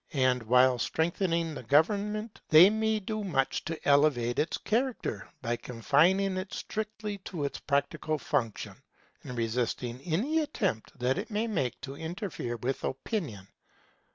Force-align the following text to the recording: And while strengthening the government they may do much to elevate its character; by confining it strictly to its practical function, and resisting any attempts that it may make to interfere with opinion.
And 0.13 0.41
while 0.41 0.79
strengthening 0.79 1.53
the 1.53 1.61
government 1.61 2.41
they 2.49 2.71
may 2.71 2.99
do 2.99 3.23
much 3.23 3.63
to 3.65 3.77
elevate 3.87 4.39
its 4.39 4.57
character; 4.57 5.29
by 5.43 5.57
confining 5.57 6.37
it 6.37 6.55
strictly 6.55 7.19
to 7.19 7.43
its 7.43 7.59
practical 7.59 8.17
function, 8.17 8.75
and 9.23 9.37
resisting 9.37 10.01
any 10.01 10.39
attempts 10.39 10.93
that 10.97 11.19
it 11.19 11.29
may 11.29 11.45
make 11.45 11.79
to 11.81 11.95
interfere 11.97 12.55
with 12.55 12.83
opinion. 12.83 13.47